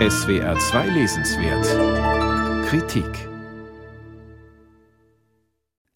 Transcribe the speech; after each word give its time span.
SWR 0.00 0.58
2 0.58 0.88
Lesenswert 0.88 2.66
Kritik 2.66 3.28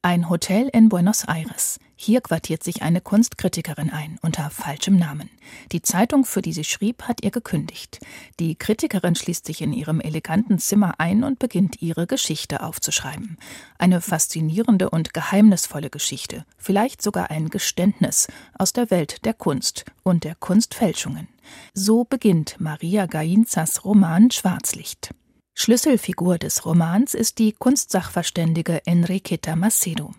Ein 0.00 0.30
Hotel 0.30 0.68
in 0.72 0.88
Buenos 0.88 1.24
Aires. 1.24 1.80
Hier 1.96 2.20
quartiert 2.20 2.62
sich 2.62 2.82
eine 2.82 3.00
Kunstkritikerin 3.00 3.90
ein, 3.90 4.20
unter 4.22 4.48
falschem 4.48 4.96
Namen. 4.96 5.28
Die 5.72 5.82
Zeitung, 5.82 6.24
für 6.24 6.40
die 6.40 6.52
sie 6.52 6.62
schrieb, 6.62 7.02
hat 7.02 7.24
ihr 7.24 7.32
gekündigt. 7.32 7.98
Die 8.38 8.54
Kritikerin 8.54 9.16
schließt 9.16 9.44
sich 9.44 9.60
in 9.60 9.72
ihrem 9.72 10.00
eleganten 10.00 10.60
Zimmer 10.60 10.94
ein 10.98 11.24
und 11.24 11.40
beginnt 11.40 11.82
ihre 11.82 12.06
Geschichte 12.06 12.62
aufzuschreiben. 12.62 13.38
Eine 13.76 14.00
faszinierende 14.00 14.90
und 14.90 15.12
geheimnisvolle 15.12 15.90
Geschichte, 15.90 16.46
vielleicht 16.56 17.02
sogar 17.02 17.32
ein 17.32 17.48
Geständnis 17.48 18.28
aus 18.56 18.72
der 18.72 18.92
Welt 18.92 19.24
der 19.24 19.34
Kunst 19.34 19.84
und 20.04 20.22
der 20.22 20.36
Kunstfälschungen. 20.36 21.26
So 21.74 22.04
beginnt 22.04 22.56
Maria 22.58 23.06
Gainzas 23.06 23.84
Roman 23.84 24.30
Schwarzlicht. 24.30 25.14
Schlüsselfigur 25.54 26.38
des 26.38 26.64
Romans 26.64 27.14
ist 27.14 27.38
die 27.38 27.52
Kunstsachverständige 27.52 28.86
Enriqueta 28.86 29.56
Macedo. 29.56 30.14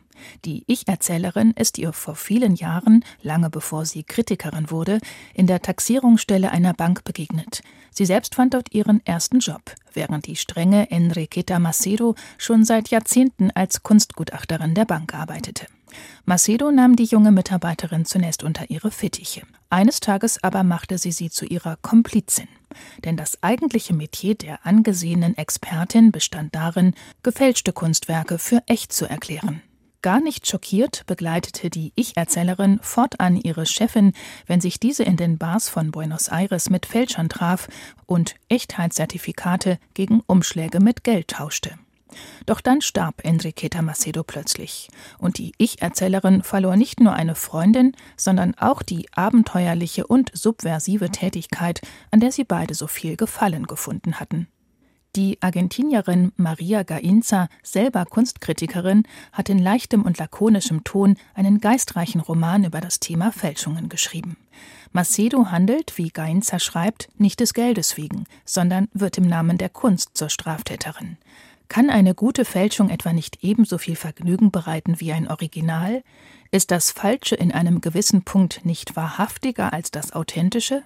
Die 0.46 0.64
Ich-Erzählerin 0.68 1.52
ist 1.52 1.78
ihr 1.78 1.94
vor 1.94 2.16
vielen 2.16 2.56
Jahren, 2.56 3.04
lange 3.22 3.50
bevor 3.50 3.86
sie 3.86 4.04
Kritikerin 4.04 4.72
wurde, 4.72 5.00
in 5.34 5.48
der 5.48 5.62
Taxierungsstelle 5.62 6.52
einer 6.52 6.74
Bank 6.74 7.04
begegnet. 7.04 7.62
Sie 7.92 8.06
selbst 8.06 8.36
fand 8.36 8.54
dort 8.54 8.74
ihren 8.74 9.06
ersten 9.06 9.40
Job, 9.40 9.62
während 9.94 10.28
die 10.28 10.36
strenge 10.36 10.90
Enriqueta 10.92 11.60
Macedo 11.60 12.16
schon 12.38 12.64
seit 12.64 12.90
Jahrzehnten 12.90 13.52
als 13.52 13.84
Kunstgutachterin 13.84 14.76
der 14.76 14.86
Bank 14.86 15.14
arbeitete. 15.14 15.66
Macedo 16.26 16.72
nahm 16.72 16.96
die 16.96 17.04
junge 17.04 17.32
Mitarbeiterin 17.32 18.06
zunächst 18.06 18.44
unter 18.44 18.70
ihre 18.70 18.92
Fittiche. 18.92 19.42
Eines 19.70 20.00
Tages 20.00 20.42
aber 20.44 20.64
machte 20.64 20.98
sie 20.98 21.12
sie 21.12 21.30
zu 21.30 21.46
ihrer 21.46 21.78
Komplizin. 21.78 22.48
Denn 23.04 23.18
das 23.18 23.44
eigentliche 23.44 23.94
Metier 23.94 24.36
der 24.36 24.66
angesehenen 24.66 25.38
Expertin 25.38 26.12
bestand 26.12 26.56
darin, 26.56 26.94
gefälschte 27.24 27.74
Kunstwerke 27.74 28.38
für 28.38 28.64
echt 28.68 28.94
zu 28.94 29.06
erklären. 29.06 29.62
Gar 30.02 30.20
nicht 30.20 30.48
schockiert 30.48 31.04
begleitete 31.06 31.70
die 31.70 31.94
Ich-Erzählerin 31.96 32.80
fortan 32.82 33.36
ihre 33.36 33.68
Chefin, 33.68 34.14
wenn 34.48 34.60
sich 34.60 34.80
diese 34.80 35.04
in 35.04 35.16
den 35.16 35.38
Bars 35.38 35.70
von 35.70 35.92
Buenos 35.92 36.30
Aires 36.30 36.72
mit 36.72 36.88
Fälschern 36.88 37.30
traf 37.30 37.68
und 38.08 38.34
Echtheitszertifikate 38.50 39.78
gegen 39.94 40.22
Umschläge 40.26 40.80
mit 40.80 41.04
Geld 41.04 41.28
tauschte. 41.28 41.78
Doch 42.48 42.62
dann 42.62 42.82
starb 42.82 43.24
Enriqueta 43.24 43.84
Macedo 43.84 44.24
plötzlich. 44.24 44.90
Und 45.20 45.38
die 45.38 45.54
Ich-Erzählerin 45.60 46.42
verlor 46.42 46.78
nicht 46.78 47.00
nur 47.00 47.14
eine 47.14 47.36
Freundin, 47.36 47.96
sondern 48.18 48.56
auch 48.56 48.82
die 48.82 49.08
abenteuerliche 49.14 50.08
und 50.08 50.32
subversive 50.34 51.12
Tätigkeit, 51.12 51.80
an 52.10 52.20
der 52.20 52.32
sie 52.32 52.44
beide 52.44 52.74
so 52.74 52.88
viel 52.88 53.18
Gefallen 53.18 53.68
gefunden 53.68 54.20
hatten. 54.20 54.48
Die 55.18 55.42
Argentinierin 55.42 56.32
Maria 56.38 56.84
Gainza, 56.84 57.50
selber 57.64 58.06
Kunstkritikerin, 58.06 59.04
hat 59.34 59.50
in 59.50 59.60
leichtem 59.60 60.04
und 60.04 60.18
lakonischem 60.18 60.86
Ton 60.86 61.18
einen 61.34 61.60
geistreichen 61.60 62.22
Roman 62.22 62.64
über 62.64 62.80
das 62.80 63.02
Thema 63.02 63.34
Fälschungen 63.34 63.90
geschrieben. 63.90 64.38
Macedo 64.94 65.48
handelt, 65.48 65.98
wie 65.98 66.12
Gainza 66.12 66.60
schreibt, 66.60 67.10
nicht 67.18 67.42
des 67.42 67.54
Geldes 67.54 67.98
wegen, 67.98 68.24
sondern 68.46 68.88
wird 68.94 69.18
im 69.18 69.28
Namen 69.28 69.58
der 69.58 69.68
Kunst 69.68 70.12
zur 70.14 70.30
Straftäterin. 70.30 71.18
Kann 71.68 71.90
eine 71.90 72.16
gute 72.16 72.46
Fälschung 72.46 72.90
etwa 72.90 73.12
nicht 73.12 73.44
ebenso 73.44 73.78
viel 73.78 73.98
Vergnügen 73.98 74.50
bereiten 74.50 75.02
wie 75.02 75.12
ein 75.12 75.28
Original? 75.28 76.04
Ist 76.52 76.72
das 76.72 76.92
Falsche 76.92 77.36
in 77.36 77.52
einem 77.52 77.82
gewissen 77.82 78.24
Punkt 78.24 78.64
nicht 78.64 78.96
wahrhaftiger 78.96 79.74
als 79.74 79.92
das 79.92 80.14
Authentische? 80.14 80.84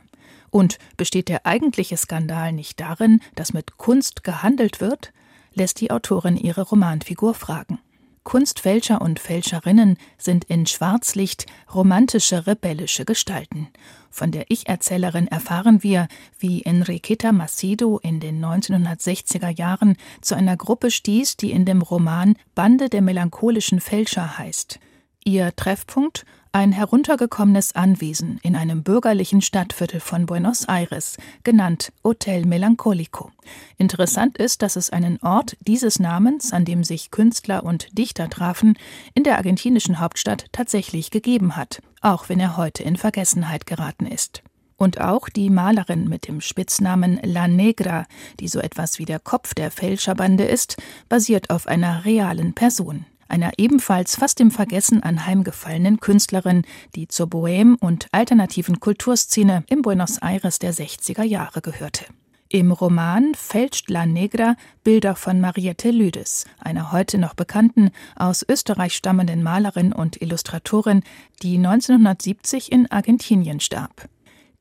Und 0.56 0.78
besteht 0.96 1.28
der 1.28 1.46
eigentliche 1.46 1.98
Skandal 1.98 2.54
nicht 2.54 2.80
darin, 2.80 3.20
dass 3.36 3.52
mit 3.52 3.76
Kunst 3.76 4.24
gehandelt 4.24 4.80
wird? 4.80 5.12
lässt 5.54 5.82
die 5.82 5.92
Autorin 5.92 6.38
ihre 6.38 6.62
Romanfigur 6.62 7.34
fragen. 7.34 7.80
Kunstfälscher 8.24 9.02
und 9.02 9.20
Fälscherinnen 9.20 9.98
sind 10.18 10.46
in 10.46 10.66
Schwarzlicht 10.66 11.46
romantische, 11.74 12.48
rebellische 12.48 13.04
Gestalten. 13.04 13.68
Von 14.10 14.32
der 14.32 14.46
Ich-Erzählerin 14.48 15.28
erfahren 15.28 15.84
wir, 15.84 16.08
wie 16.40 16.64
Enriqueta 16.64 17.34
Macedo 17.34 18.00
in 18.02 18.22
den 18.22 18.42
1960er 18.42 19.50
Jahren 19.50 19.98
zu 20.22 20.36
einer 20.36 20.56
Gruppe 20.56 20.90
stieß, 20.90 21.36
die 21.36 21.52
in 21.52 21.66
dem 21.66 21.82
Roman 21.82 22.38
Bande 22.56 22.88
der 22.88 23.02
melancholischen 23.02 23.82
Fälscher 23.82 24.38
heißt. 24.38 24.80
Ihr 25.26 25.54
Treffpunkt 25.54 26.24
ein 26.56 26.72
heruntergekommenes 26.72 27.76
Anwesen 27.76 28.40
in 28.42 28.56
einem 28.56 28.82
bürgerlichen 28.82 29.42
Stadtviertel 29.42 30.00
von 30.00 30.26
Buenos 30.26 30.64
Aires, 30.70 31.18
genannt 31.44 31.92
Hotel 32.02 32.46
Melancolico. 32.46 33.30
Interessant 33.78 34.38
ist, 34.38 34.62
dass 34.62 34.78
es 34.78 34.90
einen 34.90 35.22
Ort 35.22 35.58
dieses 35.60 36.00
Namens, 36.00 36.54
an 36.54 36.64
dem 36.64 36.86
sich 36.86 37.12
Künstler 37.12 37.66
und 37.66 37.90
Dichter 37.98 38.30
trafen, 38.30 38.78
in 39.14 39.26
der 39.26 39.36
argentinischen 39.36 40.00
Hauptstadt 40.00 40.46
tatsächlich 40.54 41.12
gegeben 41.12 41.58
hat, 41.58 41.82
auch 42.00 42.30
wenn 42.30 42.40
er 42.40 42.56
heute 42.56 42.84
in 42.84 42.96
Vergessenheit 42.96 43.66
geraten 43.66 44.06
ist. 44.06 44.42
Und 44.78 45.02
auch 45.02 45.28
die 45.28 45.50
Malerin 45.50 46.08
mit 46.08 46.26
dem 46.26 46.40
Spitznamen 46.40 47.20
La 47.22 47.50
Negra, 47.50 48.06
die 48.40 48.48
so 48.48 48.62
etwas 48.62 48.98
wie 48.98 49.06
der 49.06 49.20
Kopf 49.20 49.56
der 49.56 49.72
Fälscherbande 49.72 50.46
ist, 50.46 50.78
basiert 51.10 51.50
auf 51.50 51.68
einer 51.68 52.06
realen 52.06 52.54
Person 52.54 53.06
einer 53.28 53.52
ebenfalls 53.58 54.16
fast 54.16 54.40
im 54.40 54.52
Vergessen 54.52 55.04
anheimgefallenen 55.04 56.00
Künstlerin, 56.00 56.64
die 56.96 57.08
zur 57.08 57.28
Bohème- 57.28 57.78
und 57.80 58.08
alternativen 58.12 58.80
Kulturszene 58.80 59.64
im 59.68 59.82
Buenos 59.82 60.18
Aires 60.20 60.60
der 60.60 60.74
60er 60.74 61.24
Jahre 61.24 61.62
gehörte. 61.62 62.06
Im 62.50 62.72
Roman 62.72 63.34
fälscht 63.34 63.90
La 63.90 64.06
Negra 64.06 64.56
Bilder 64.84 65.16
von 65.16 65.42
Mariette 65.42 65.90
Lüdes, 65.90 66.46
einer 66.60 66.92
heute 66.92 67.18
noch 67.18 67.34
bekannten, 67.34 67.90
aus 68.16 68.46
Österreich 68.48 68.94
stammenden 68.94 69.42
Malerin 69.42 69.92
und 69.92 70.22
Illustratorin, 70.22 71.02
die 71.42 71.58
1970 71.58 72.72
in 72.72 72.90
Argentinien 72.92 73.60
starb. 73.60 74.08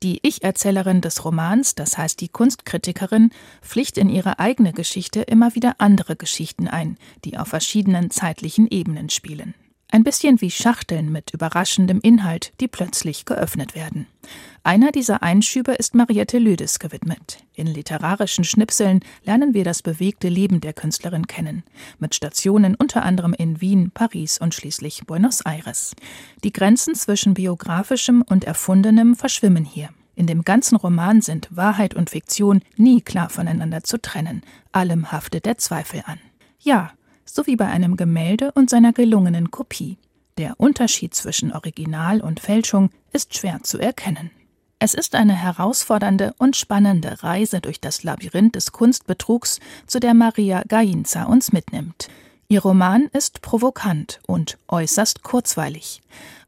Die 0.03 0.19
Ich-Erzählerin 0.23 1.01
des 1.01 1.25
Romans, 1.25 1.75
das 1.75 1.97
heißt 1.97 2.21
die 2.21 2.29
Kunstkritikerin, 2.29 3.31
pflicht 3.63 3.97
in 3.97 4.09
ihre 4.09 4.39
eigene 4.39 4.73
Geschichte 4.73 5.23
immer 5.23 5.55
wieder 5.55 5.77
andere 5.79 6.17
Geschichten 6.17 6.69
ein, 6.69 6.99
die 7.25 7.39
auf 7.39 7.49
verschiedenen 7.49 8.11
zeitlichen 8.11 8.67
Ebenen 8.69 9.09
spielen. 9.09 9.55
Ein 9.95 10.03
bisschen 10.03 10.41
wie 10.41 10.51
Schachteln 10.51 11.13
mit 11.13 11.33
überraschendem 11.33 12.01
Inhalt, 12.01 12.53
die 12.59 12.67
plötzlich 12.67 13.27
geöffnet 13.27 13.77
werden. 13.77 14.09
Einer 14.65 14.91
dieser 14.91 15.23
Einschübe 15.23 15.71
ist 15.71 15.95
Mariette 15.95 16.39
Lüdes 16.41 16.81
gewidmet. 16.81 17.39
In 17.55 17.69
literarischen 17.69 18.43
Schnipseln 18.43 19.05
lernen 19.23 19.55
wir 19.55 19.63
das 19.63 19.83
bewegte 19.83 20.29
Leben 20.29 20.61
der 20.61 20.73
Künstlerin 20.73 21.29
kennen, 21.29 21.63
mit 22.01 22.17
Stationen 22.17 22.75
unter 22.75 23.05
anderem 23.05 23.35
in 23.35 23.61
Wien, 23.61 23.93
Paris 23.93 24.39
und 24.39 24.53
schließlich 24.53 25.05
Buenos 25.07 25.43
Aires. 25.43 25.95
Die 26.43 26.53
Grenzen 26.53 26.97
zwischen 26.97 27.35
biografischem 27.35 28.23
und 28.23 28.43
erfundenem 28.43 29.15
verschwimmen 29.15 29.65
hier. 29.65 29.91
In 30.17 30.27
dem 30.27 30.43
ganzen 30.43 30.75
Roman 30.75 31.23
sind 31.23 31.47
Wahrheit 31.53 31.95
und 31.95 32.11
Fiktion 32.11 32.63
nie 32.77 33.01
klar 33.01 33.31
voneinander 33.31 33.85
zu 33.85 34.03
trennen. 34.03 34.43
Allem 34.73 35.13
haftet 35.13 35.47
der 35.47 35.59
Zweifel 35.59 36.03
an. 36.05 36.19
Ja, 36.59 36.95
sowie 37.25 37.57
bei 37.57 37.67
einem 37.67 37.97
Gemälde 37.97 38.53
und 38.53 38.71
seiner 38.71 38.93
gelungenen 38.93 39.51
Kopie. 39.51 39.99
Der 40.37 40.59
Unterschied 40.59 41.15
zwischen 41.15 41.53
Original 41.53 42.21
und 42.21 42.41
Fälschung 42.41 42.91
ist 43.13 43.37
schwer 43.37 43.61
zu 43.63 43.79
erkennen. 43.79 44.31
Es 44.81 44.93
ist 44.93 45.15
eine 45.15 45.35
herausfordernde 45.35 46.35
und 46.39 46.57
spannende 46.57 47.23
Reise 47.23 47.61
durch 47.61 47.81
das 47.81 48.03
Labyrinth 48.03 48.57
des 48.57 48.73
Kunstbetrugs, 48.73 49.61
zu 49.87 50.01
der 50.01 50.13
Maria 50.13 50.63
Gainza 50.67 51.25
uns 51.25 51.53
mitnimmt. 51.53 52.09
Ihr 52.49 52.61
Roman 52.61 53.07
ist 53.13 53.41
provokant 53.41 54.21
und 54.27 54.59
äußerst 54.69 55.23
kurzweilig. 55.23 56.03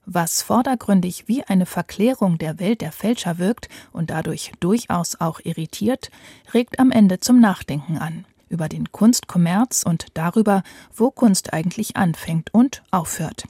Was 0.05 0.43
vordergründig 0.43 1.29
wie 1.29 1.45
eine 1.45 1.67
Verklärung 1.67 2.39
der 2.39 2.59
Welt 2.61 2.81
der 2.81 2.93
Fälscher 2.93 3.39
wirkt 3.39 3.69
und 3.93 4.11
dadurch 4.11 4.53
durchaus 4.61 5.21
auch 5.21 5.41
irritiert, 5.43 6.11
regt 6.53 6.79
am 6.79 6.91
Ende 6.91 7.21
zum 7.21 7.41
Nachdenken 7.41 7.99
an 7.99 8.27
über 8.49 8.69
den 8.69 8.93
Kunstkommerz 8.93 9.83
und 9.85 10.07
darüber, 10.15 10.63
wo 10.95 11.11
Kunst 11.11 11.53
eigentlich 11.53 11.97
anfängt 11.97 12.53
und 12.53 12.83
aufhört. 12.91 13.45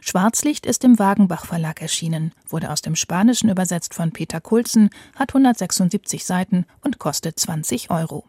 Schwarzlicht 0.00 0.66
ist 0.66 0.84
im 0.84 0.98
Wagenbach 0.98 1.46
Verlag 1.46 1.82
erschienen, 1.82 2.32
wurde 2.48 2.70
aus 2.70 2.82
dem 2.82 2.96
Spanischen 2.96 3.50
übersetzt 3.50 3.94
von 3.94 4.12
Peter 4.12 4.40
Kulzen, 4.40 4.90
hat 5.14 5.30
176 5.30 6.24
Seiten 6.24 6.64
und 6.82 6.98
kostet 6.98 7.38
20 7.38 7.90
Euro. 7.90 8.24